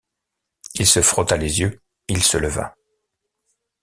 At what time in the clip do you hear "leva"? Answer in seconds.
2.39-2.73